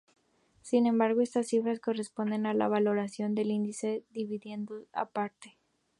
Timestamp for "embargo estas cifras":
0.87-1.79